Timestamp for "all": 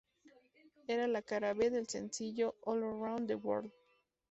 2.63-2.81